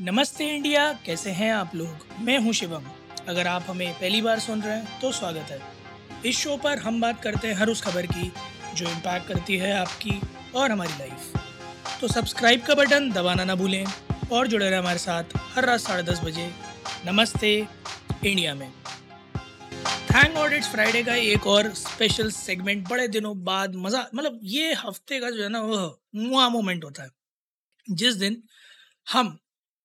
[0.00, 2.04] नमस्ते इंडिया, कैसे हैं आप लोग?
[2.20, 2.84] मैं हूँ शिवम।
[3.28, 5.60] अगर आप हमें पहली बार सुन रहे हैं तो स्वागत है।
[6.26, 8.30] इस शो पर हम बात करते हैं हर उस खबर की,
[8.74, 10.20] जो इम्पैक्ट करती है आपकी
[10.54, 13.84] और हमारी लाइफ तो सब्सक्राइब का बटन दबाना ना भूलें
[14.32, 16.48] और जुड़े रहें हमारे साथ हर रात साढ़े दस बजे।
[17.06, 17.52] नमस्ते
[18.24, 18.70] इंडिया में।
[20.10, 24.72] थैंक गॉड इट्स फ्राइडे का एक और स्पेशल सेगमेंट बड़े दिनों बाद मज़ा मतलब ये
[24.76, 27.10] हफ़्ते का जो है ना, वो मोमेंट होता है।
[27.88, 28.42] जिस दिन
[29.06, 29.38] हम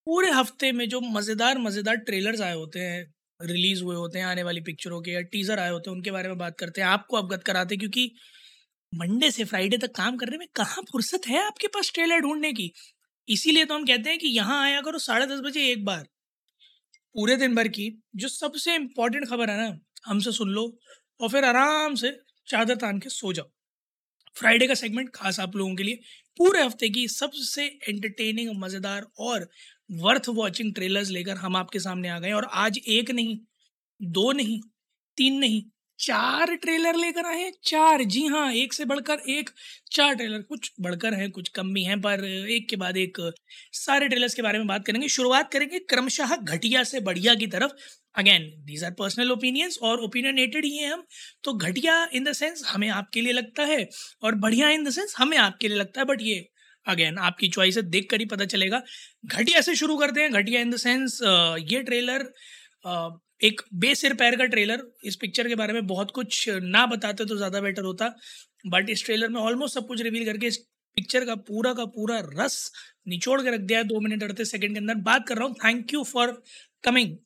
[0.07, 3.03] पूरे हफ़्ते में जो मज़ेदार मज़ेदार ट्रेलर्स आए होते हैं
[3.39, 6.29] रिलीज़ हुए होते हैं आने वाली पिक्चरों के या टीजर आए होते हैं, उनके बारे
[6.29, 8.11] में बात करते हैं। आपको अवगत कराते हैं क्योंकि
[8.93, 12.71] मंडे से फ्राइडे तक काम करने में कहाँ फुर्सत है आपके पास ट्रेलर ढूँढने की?
[13.27, 16.03] इसीलिए तो हम कहते हैं कि यहाँ आया करो साढ़े दस बजे एक बार।
[17.15, 20.63] पूरे दिन भर की जो सबसे इम्पोर्टेंट खबर है ना, हमसे सुन लो
[21.19, 22.11] और फिर आराम से
[22.47, 23.49] चादर तान के सो जाओ।
[24.37, 25.99] फ्राइडे का सेगमेंट खास आप लोगों के लिए
[26.39, 29.47] पूरे हफ़्ते की सबसे एंटरटेनिंग मज़ेदार और
[29.91, 33.37] वर्थ वॉचिंग ट्रेलर्स लेकर हम आपके सामने आ गए और आज एक नहीं,
[34.01, 34.59] दो नहीं,
[35.17, 35.63] तीन नहीं,
[35.99, 39.49] चार ट्रेलर लेकर आए हैं। चार, जी हाँ एक से बढ़कर एक,
[39.91, 43.17] चार ट्रेलर कुछ बढ़कर हैं, कुछ कम भी हैं, पर एक के बाद एक,
[43.71, 47.71] सारे ट्रेलर्स के बारे में बात करेंगे। शुरुआत करेंगे क्रमशः घटिया से बढ़िया की तरफ़।
[48.15, 51.03] Again these are personal opinions और ओपिनियनेटेड ही हैं हम।
[51.43, 53.89] तो घटिया इन द सेंस हमें आपके लिए लगता है
[54.23, 56.49] और बढ़िया इन द सेंस हमें आपके लिए लगता है। बट ये
[56.85, 58.81] अगेन आपकी चॉइस है देख कर ही पता चलेगा।
[59.25, 61.19] घटिया से शुरू करते हैं घटिया इन द सेंस
[61.65, 62.31] ये ट्रेलर
[62.85, 63.11] uh,
[63.43, 67.37] एक बेसिर पैर का ट्रेलर इस पिक्चर के बारे में बहुत कुछ ना बताते तो
[67.37, 68.13] ज़्यादा बेटर होता
[68.67, 70.57] बट इस ट्रेलर में ऑलमोस्ट सब कुछ रिवील करके इस
[70.97, 72.71] पिक्चर का पूरा का पूरा रस
[73.07, 75.55] निचोड़ के रख दिया है दो मिनट अड़तीस सेकंड के अंदर। बात कर रहा हूँ
[75.63, 76.41] थैंक यू फॉर
[76.83, 77.17] कमिंग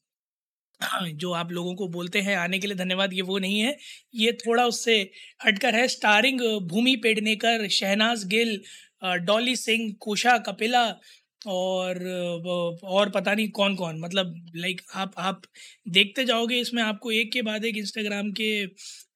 [1.15, 3.77] जो आप लोगों को बोलते हैं आने के लिए धन्यवाद ये वो नहीं है।
[4.15, 4.99] ये थोड़ा उससे
[5.45, 8.59] हटकर है स्टारिंग भूमि पेडनेकर शहनाज गिल
[9.01, 10.85] डॉली सिंह, कुशा कपिला
[11.47, 11.99] और
[12.85, 15.41] और पता नहीं कौन कौन मतलब लाइक आप आप
[15.89, 18.65] देखते जाओगे, इसमें आपको एक के बाद एक इंस्टाग्राम के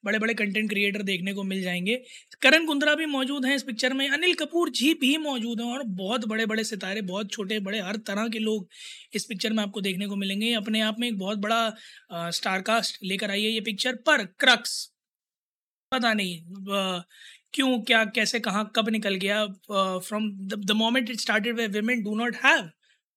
[0.06, 1.96] बड़े बड़े कंटेंट क्रिएटर देखने को मिल जाएँगे।
[2.42, 5.84] करण कुंद्रा भी मौजूद हैं इस पिक्चर में। अनिल कपूर जी भी मौजूद हैं और
[5.98, 8.68] बहुत बड़े बड़े सितारे, बहुत छोटे, बड़े, हर तरह के लोग
[9.13, 13.31] इस पिक्चर में आपको देखने को मिलेंगे। अपने आप में एक बहुत बड़ा स्टारकास्ट लेकर
[13.31, 14.86] आई है ये पिक्चर पर क्रक्स।
[15.92, 16.42] पता नहीं
[17.53, 19.45] क्यों, क्या, कैसे, कहाँ, कब निकल गया
[20.00, 20.29] from
[20.66, 22.69] the moment it started way women do not have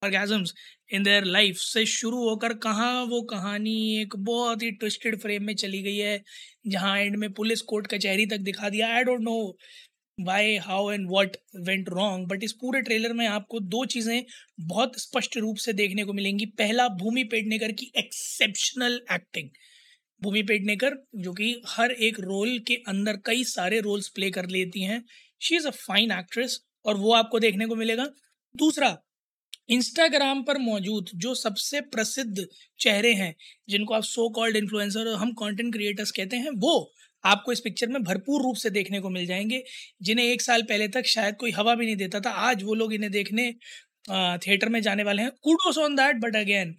[0.03, 0.53] orgasms
[0.95, 5.55] in their life से शुरू होकर कहाँ वो कहानी एक बहुत ही ट्विस्टेड फ्रेम में
[5.55, 6.23] चली गई है,
[6.67, 9.37] जहाँ एंड में पुलिस कोर्ट कचहरी तक दिखा दिया। I don't know
[10.19, 14.25] why how and what went wrong but इस पूरे ट्रेलर में आपको दो चीज़ें
[14.67, 19.49] बहुत स्पष्ट रूप से देखने को मिलेंगी। पहला, भूमि पेडनेकर की एक्सेप्शनल एक्टिंग
[20.25, 24.83] भूमि पेडनेकर, जो कि हर एक रोल के अंदर कई सारे रोल्स प्ले कर लेती
[24.83, 25.05] हैं।
[25.43, 28.07] She is a fine actress और वो आपको देखने को मिलेगा।
[28.55, 28.97] दूसरा
[29.71, 32.47] इंस्टाग्राम पर मौजूद जो सबसे प्रसिद्ध
[32.81, 33.35] चेहरे हैं,
[33.69, 36.93] जिनको आप सो कॉल्ड इन्फ्लुएंसर हम कंटेंट क्रिएटर्स कहते हैं, वो
[37.25, 39.63] आपको इस पिक्चर में भरपूर रूप से देखने को मिल जाएँगे,
[40.03, 42.95] जिन्हें एक साल पहले तक शायद कोई हवा भी नहीं देता था। आज वो लोग
[42.95, 43.53] इन्हें देखने
[44.39, 46.75] थिएटर में जाने वाले हैं। Kudos on that but again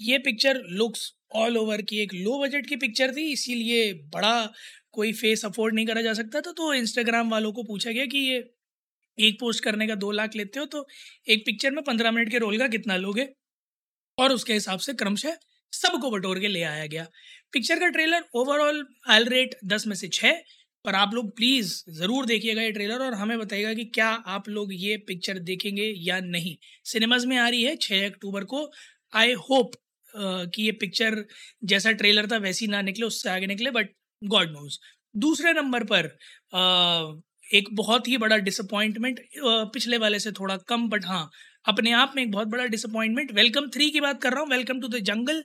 [0.00, 4.50] ये पिक्चर लुक्स ऑल ओवर की एक लो बजट की पिक्चर थी, इसीलिए बड़ा
[4.92, 8.18] कोई फेस अफोर्ड नहीं करा जा सकता था। तो इंस्टाग्राम वालों को पूछा गया कि
[8.20, 8.38] ये
[9.18, 10.86] एक पोस्ट करने का दो लाख लेते हो तो
[11.28, 13.26] एक पिक्चर में पंद्रह मिनट के रोल का कितना लोगे?
[14.18, 15.36] और उसके हिसाब से क्रमशः
[15.72, 17.06] सबको बटोर के ले आया गया।
[17.52, 20.40] पिक्चर का ट्रेलर ओवरऑल आल रेट दस में से छः
[20.84, 24.72] पर आप लोग प्लीज़ ज़रूर देखिएगा ये ट्रेलर और हमें बताइएगा कि क्या आप लोग
[24.74, 28.70] ये पिक्चर देखेंगे या नहीं। सिनेमाज में आ रही है छः अक्टूबर को
[29.12, 29.72] आई होप
[30.16, 31.24] कि ये पिक्चर
[31.64, 33.90] जैसा ट्रेलर था वैसी ना निकले, उससे आगे निकले, बट
[34.22, 34.78] गॉड नोज़।
[35.16, 36.16] दूसरे नंबर पर
[37.48, 39.20] एक बहुत ही बड़ा डिसअपॉइंटमेंट
[39.74, 41.30] पिछले वाले से थोड़ा कम, बट हाँ
[41.64, 44.80] अपने आप में एक बहुत बड़ा डिसअपॉइंटमेंट वेलकम थ्री की बात कर रहा हूँ वेलकम
[44.80, 45.42] टू द जंगल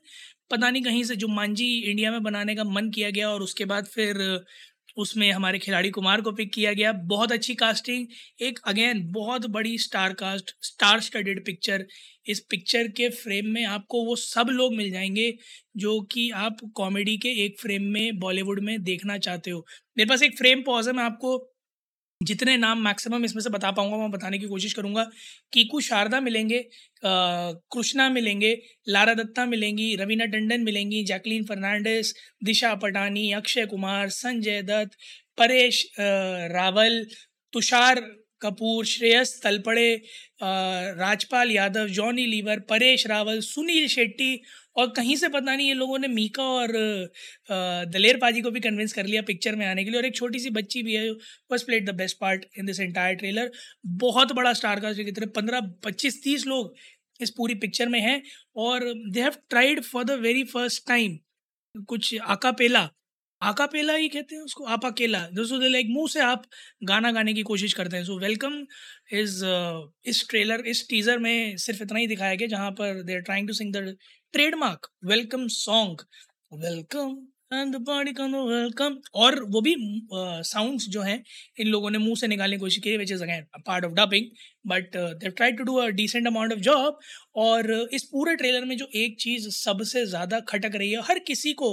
[0.51, 3.65] पता नहीं कहीं से जो मांझी इंडिया में बनाने का मन किया गया और उसके
[3.65, 4.17] बाद फिर
[4.97, 8.07] उसमें हमारे खिलाड़ी कुमार को पिक किया गया। बहुत अच्छी कास्टिंग
[8.41, 11.85] एक अगेन बहुत बड़ी star cast star studded picture
[12.27, 15.33] इस पिक्चर के फ्रेम में आपको वो सब लोग मिल जाएँगे
[15.77, 19.65] जो कि आप कॉमेडी के एक फ्रेम में बॉलीवुड में देखना चाहते हो।
[19.97, 21.37] मेरे पास एक फ्रेम पॉज है, मैं आपको
[22.21, 25.03] जितने नाम मैक्सिमम इसमें से बता पाऊँगा, मैं बताने की कोशिश करूँगा।
[25.53, 26.59] कीकू शारदा मिलेंगे
[27.03, 28.51] कृष्णा मिलेंगे,
[28.87, 32.13] लारा दत्ता मिलेंगी, रवीना टंडन मिलेंगी, जैकलीन फर्नांडिस,
[32.43, 34.97] दिशा पटानी अक्षय कुमार, संजय दत्त,
[35.37, 37.03] परेश रावल,
[37.53, 38.01] तुषार
[38.41, 39.95] कपूर, श्रेयस, तलपड़े
[40.41, 44.39] राजपाल यादव, जॉनी लीवर, परेश रावल, सुनील शेट्टी
[44.75, 46.71] और कहीं से पता नहीं ये लोगों ने मीका और
[47.91, 50.39] दलेर पाजी को भी कन्विंस कर लिया पिक्चर में आने के लिए और एक छोटी
[50.39, 53.51] सी बच्ची भी है was plate the best part in this entire trailer
[54.03, 56.75] बहुत बड़ा स्टार कास्ट की तरह पंद्रह, पच्चीस, तीस लोग
[57.19, 58.21] इस पूरी पिक्चर में हैं
[58.55, 61.17] और they have tried for the very first time
[61.87, 62.15] कुछ
[63.41, 66.43] आकापेला ही कहते हैं उसको आप अकेला। दोस्तों लाइक मुँह से आप
[66.83, 68.53] गाना गाने की कोशिश करते हैं। सो वेलकम
[69.13, 69.43] इज़
[70.09, 73.47] इस ट्रेलर इस टीजर में सिर्फ़ इतना ही दिखाया गया जहाँ पर they are trying
[73.47, 73.95] to sing the
[74.33, 76.01] trademark Welcome song
[76.55, 77.15] welcome
[77.53, 79.75] and body come welcome और वो भी
[80.09, 81.23] साउंड्स uh, जो हैं
[81.59, 84.25] इन लोगों ने मुँह से निकालने की कोशिश की which is again part of dubbing
[84.67, 86.99] but they try to do a decent amount of job
[87.37, 91.53] और इस पूरे ट्रेलर में जो एक चीज़ सबसे ज़्यादा खटक रही है हर किसी
[91.53, 91.71] को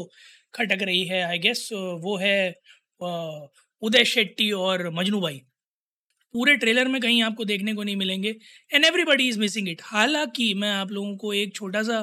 [0.55, 2.37] खटक रही है आई गेस वो है
[3.01, 5.41] उदय शेट्टी और मजनू भाई।
[6.35, 8.35] पूरे ट्रेलर में कहीं आपको देखने को नहीं मिलेंगे
[8.71, 11.99] and everybody is missing it हालाँकि मैं आप लोगों को एक छोटा सा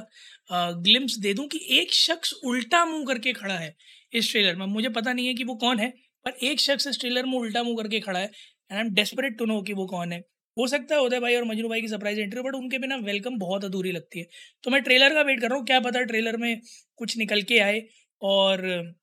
[0.52, 3.76] ग्लिम्स दे दूँ कि एक शख्स उल्टा मुँह करके खड़ा है
[4.14, 5.90] इस ट्रेलर में। मुझे पता नहीं है कि वो कौन है,
[6.26, 9.38] पर एक शख्स इस ट्रेलर में उल्टा मुँह करके खड़ा है and I am desperate
[9.38, 10.20] to know कि वो कौन है।
[10.58, 13.38] हो सकता है उदय भाई और मजनू भाई की सरप्राइज़ एंट्री बट उनके बिना वेलकम
[13.40, 14.26] बहुत अधूरी लगती है।
[14.64, 16.62] तो मैं ट्रेलर का वेट कर रहा हूँ, क्या पता ट्रेलर में
[17.00, 17.82] कुछ निकल के आए।
[18.22, 18.94] और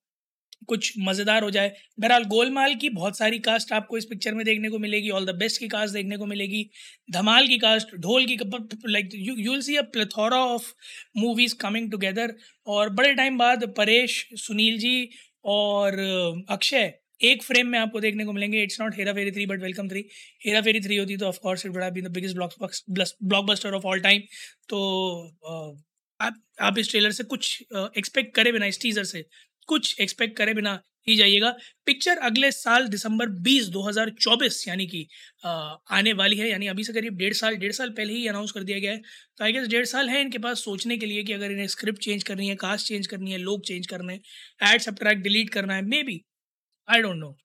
[0.68, 4.68] कुछ मज़ेदार हो जाए। बहरहाल, गोलमाल की बहुत सारी कास्ट आपको इस पिक्चर में देखने
[4.70, 6.64] को मिलेगी। ऑल द बेस्ट की कास्ट देखने को मिलेगी।
[7.08, 8.36] धमाल की कास्ट ढोल की
[8.88, 10.72] like you will see a plethora of
[11.16, 12.34] movies coming together
[12.66, 15.08] और बड़े टाइम बाद परेश, सुनील जी
[15.46, 15.98] और
[16.50, 16.92] अक्षय,
[17.22, 20.04] एक फ्रेम में आपको देखने को मिलेंगे। It's not Hera Pheri three but Welcome three
[20.46, 22.36] Hera Pheri three होती तो of course it would be the biggest
[23.44, 24.22] blockbuster of all time
[24.68, 24.78] तो
[26.20, 29.24] आप आप इस ट्रेलर से कुछ एक्सपेक्ट करें बिना, इस टीजर से
[29.68, 31.50] कुछ एक्सपेक्ट करे बिना ही जाइएगा।
[31.86, 35.06] पिक्चर अगले साल दिसंबर 20 2024 यानी कि
[35.44, 38.62] आने वाली है, यानी अभी से करीब डेढ़ साल डेढ़ साल पहले ही अनाउंस कर
[38.62, 38.98] दिया गया है।
[39.38, 42.02] तो आई गेस डेढ़ साल है इनके पास सोचने के लिए कि अगर इन्हें स्क्रिप्ट
[42.04, 45.74] चेंज करनी है कास्ट चेंज करनी है, लोग चेंज करने हैं एड सब्ट्रैक्ट डिलीट करना
[45.74, 46.22] है maybe
[46.88, 47.36] I don't know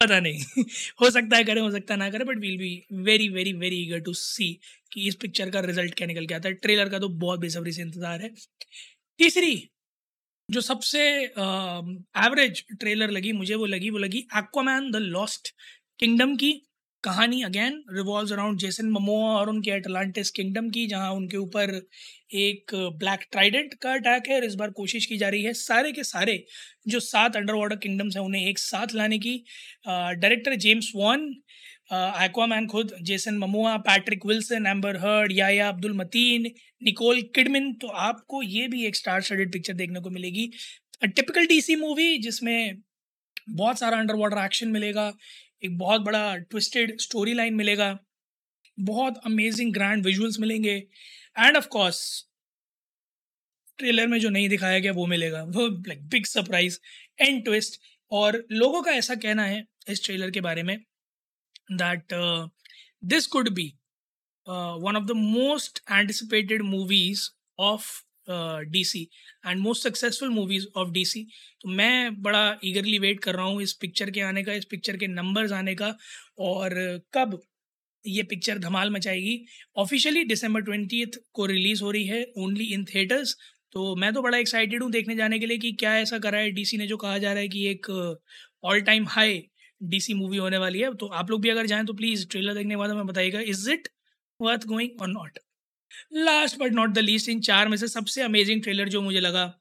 [0.00, 0.38] पता नहीं।
[1.00, 2.70] हो सकता है करें, हो सकता है ना करें but we'll be
[3.04, 4.52] very very very eager to see
[4.92, 7.72] कि इस पिक्चर का रिज़ल्ट क्या निकल के आता है। ट्रेलर का तो बहुत बेसब्री
[7.72, 8.30] से इंतज़ार है।
[9.20, 9.54] तीसरी,
[10.48, 11.00] जो सबसे
[12.20, 15.54] एवरेज ट्रेलर लगी, मुझे वो लगी वो लगी एक्वामैन द लॉस्ट
[16.00, 16.52] किंगडम की।
[17.04, 21.80] कहानी again revolve around Jason Momoa और उनके अटलांटिस किंगडम की, जहाँ उनके ऊपर
[22.34, 25.92] एक ब्लैक ट्राइडेंट का अटैक है और इस बार कोशिश की जा रही है सारे
[25.92, 26.44] के सारे
[26.88, 29.36] जो सात अंडर वाटर किंगडम्स हैं उन्हें एक साथ लाने की।
[29.86, 31.28] डायरेक्टर जेम्स वॉन
[31.92, 36.50] एक्वामैन खुद, Jason Momoa Patrick Wilson Amber Heard Yahya Abdul Mateen
[36.82, 40.50] Nicole Kidman तो आपको ये भी एक स्टार स्टडेड पिक्चर देखने को मिलेगी।
[41.04, 42.76] टिपिकल डीसी मूवी जिसमें
[43.48, 45.12] बहुत सारा अंडर वाटर एक्शन मिलेगा,
[45.62, 47.98] एक बहुत बड़ा ट्विस्टेड स्टोरी लाइन मिलेगा,
[48.80, 50.76] बहुत अमेजिंग ग्रैंड विजुअल्स मिलेंगे
[51.38, 52.00] एंड ऑफ़ कोर्स
[53.78, 56.78] ट्रेलर में जो नहीं दिखाया गया वो मिलेगा, वो like big surprise
[57.20, 57.80] and twist
[58.10, 60.78] और लोगों का ऐसा कहना है इस ट्रेलर के बारे में
[61.72, 62.14] that
[63.04, 69.08] this could could one of the most the movies anticipated movies of D C
[69.46, 71.26] and most successful movies of D C
[71.60, 74.96] तो मैं बड़ा ईगरली वेट कर रहा हूँ इस पिक्चर के आने का, इस पिक्चर
[74.96, 75.96] के नंबर्स आने का
[76.38, 77.42] और कब
[78.06, 83.36] ये पिक्चर धमाल मचाएगी। ऑफिशियली दिसंबर ट्वेंटी को रिलीज़ हो रही है ओनली इन थिएटर्स
[83.72, 86.50] तो मैं तो बड़ा एक्साइटेड हूँ देखने जाने के लिए कि क्या ऐसा करा है
[86.50, 87.90] डीसी ने जो कहा जा रहा है कि एक
[88.64, 89.42] all time high
[89.82, 92.74] DC movie होने वाली है। तो आप लोग भी अगर जाएँ तो प्लीज़ ट्रेलर देखने
[92.74, 93.88] के बाद हमें बताइएगा इज़ इट
[94.40, 95.38] वर्थ गोइंग और not
[96.12, 99.60] last but not the least इन चार में से सबसे अमेजिंग ट्रेलर जो मुझे लगा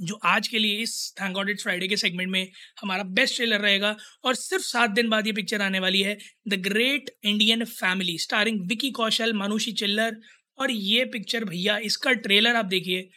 [0.00, 2.50] जो आज के लिए इस थैंक गॉड इट्स फ्राइडे के सेगमेंट में
[2.80, 6.54] हमारा बेस्ट ट्रेलर रहेगा और सिर्फ़ सात दिन बाद ये पिक्चर आने वाली है the
[6.54, 10.16] great Indian family starring Vicky Kaushal Manushi Chhillar
[10.58, 13.08] और ये पिक्चर भैया इसका ट्रेलर आप देखिए।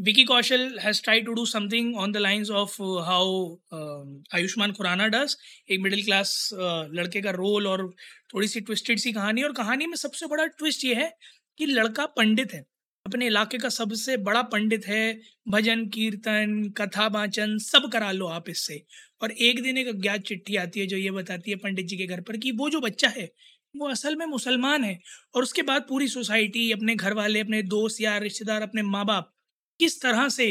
[0.00, 0.78] विकी कौशल
[1.26, 4.04] to do something on the lines of uh, how uh,
[4.34, 5.36] Ayushman Khurrana does
[5.70, 7.94] एक मिडिल क्लास uh, लड़के का रोल और
[8.34, 11.16] थोड़ी सी ट्विस्टेड सी कहानी और कहानी में सबसे बड़ा ट्विस्ट ये है
[11.58, 12.60] कि लड़का पंडित है।
[13.06, 18.48] अपने इलाके का सबसे बड़ा पंडित है, भजन, कीर्तन, कथा, वाचन, सब करा लो आप
[18.48, 18.82] इससे।
[19.22, 22.06] और एक दिन एक अज्ञात चिट्ठी आती है जो ये बताती है पंडित जी के
[22.06, 23.28] घर पर कि वो जो बच्चा है,
[23.74, 24.98] वो असल में मुसलमान है
[25.34, 29.32] और उसके बाद पूरी सोसाइटी, अपने घर वाले अपने दोस्त या रिश्तेदार, अपने माँ बाप
[29.80, 30.46] किस तरह से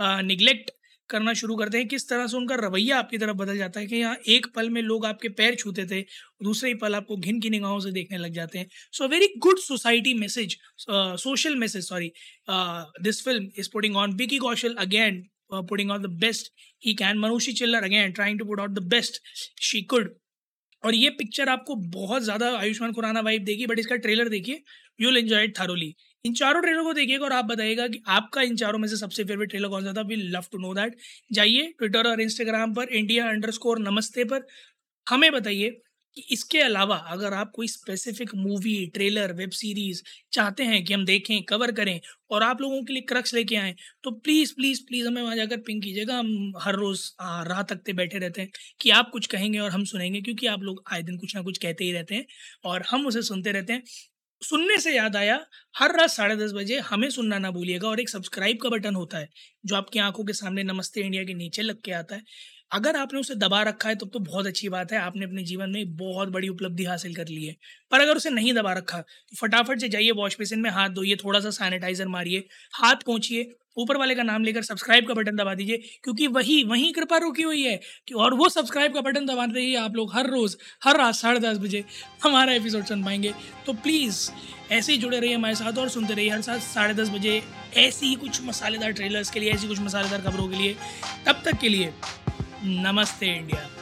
[0.00, 0.70] निगलेक्ट
[1.12, 3.96] करना शुरू करते हैं। किस तरह से उनका रवैया आपकी तरफ़ बदल जाता है कि
[3.96, 6.00] यहाँ एक पल में लोग आपके पैर छूते थे,
[6.42, 9.58] दूसरे ही पल आपको घिन की निगाहों से देखने लग जाते हैं। So very good
[9.60, 12.12] society message social message sorry
[12.48, 16.52] this film is putting on Vicky Kaushal again putting on the best
[16.82, 19.22] he can Manushi Chhillar again trying to put out the best
[19.62, 20.14] she could
[20.84, 24.62] और ये picture आपको बहुत ज़्यादा Ayushmann Khurrana vibe देगी but इसका trailer देखिए
[25.00, 28.42] you will enjoy it thoroughly इन चारों trailer को देखिएगा और आप बताइएगा कि आपका
[28.42, 30.02] इन चारों में से सबसे फेवरेट ट्रेलर कौन सा था?
[30.02, 30.96] We love to know that
[31.30, 33.50] जाइए ट्विटर और इंस्टाग्राम पर इंडिया अंडर
[33.80, 34.46] नमस्ते पर।
[35.06, 35.70] हमें बताइए
[36.16, 40.02] कि इसके अलावा अगर आप कोई specific movie trailer web series
[40.32, 42.00] चाहते हैं कि हम देखें कवर करें
[42.30, 43.74] और आप लोगों के लिए क्रक्स लेके आएँ
[44.04, 47.06] तो प्लीज़ प्लीज़ प्लीज़ हमें वहाँ जाकर पिंक कीजिएगा। हम हर रोज़
[47.48, 48.50] राह तकते बैठे रहते हैं
[48.80, 51.58] कि आप कुछ कहेंगे और हम सुनेंगे, क्योंकि आप लोग आए दिन कुछ ना कुछ
[51.58, 52.26] कहते ही रहते हैं
[52.64, 53.82] और हम उसे सुनते रहते हैं।
[54.42, 55.38] सुनने से याद आया,
[55.74, 59.18] हर रात साढ़े दस बजे हमें सुनना ना भूलिएगा और एक सब्सक्राइब का बटन होता
[59.18, 59.28] है,
[59.64, 62.22] जो आपकी आँखों के सामने नमस्ते इंडिया के नीचे लग के आता है।
[62.72, 65.42] अगर आपने उसे दबा रखा है तब तो, तो बहुत अच्छी बात है। आपने अपने
[65.42, 67.56] जीवन में बहुत बड़ी उपलब्धि हासिल कर ली है।
[67.92, 71.16] पर अगर उसे नहीं दबा रखा तो फटाफट से जाइए वॉश बेसिन में हाथ धोइए
[71.16, 75.54] थोड़ा सा सैनिटाइजर मारिए हाथ पहुँचिए ऊपर वाले का नाम लेकर सब्सक्राइब का बटन दबा
[75.54, 77.76] दीजिए क्योंकि वही वही कृपा रुकी हुई है
[78.08, 81.14] कि और वो सब्सक्राइब का बटन दबा रही है आप लोग हर रोज़ हर रात
[81.14, 81.84] साढ़े दस बजे
[82.24, 83.32] हमारा एपिसोड सुन पाएँगे।
[83.66, 84.30] तो प्लीज़
[84.72, 87.42] ऐसे ही जुड़े रहिए हमारे साथ और सुनते रहिए हर साथ साढ़े दस बजे
[87.76, 90.76] ऐसी ही कुछ मसालेदार ट्रेलर्स के लिए ऐसी कुछ मसालेदार खबरों के लिए।
[91.26, 91.92] तब तक के लिए
[92.64, 93.81] नमस्ते इंडिया।